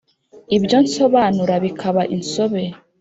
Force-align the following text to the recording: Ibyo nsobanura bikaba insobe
Ibyo 0.57 0.77
nsobanura 0.85 1.53
bikaba 1.65 2.01
insobe 2.15 2.63